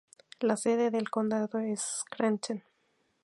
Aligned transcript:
La 0.39 0.57
sede 0.57 0.89
del 0.89 1.11
condado 1.11 1.59
es 1.59 1.83
Scranton. 1.99 2.63